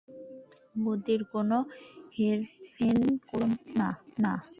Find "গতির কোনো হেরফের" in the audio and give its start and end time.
0.77-2.97